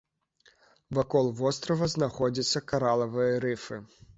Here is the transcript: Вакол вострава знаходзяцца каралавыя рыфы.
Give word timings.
Вакол 0.99 1.29
вострава 1.41 1.91
знаходзяцца 1.95 2.65
каралавыя 2.73 3.35
рыфы. 3.45 3.83